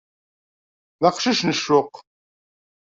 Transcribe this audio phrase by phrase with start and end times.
[1.01, 1.93] D aqcic n ccuq.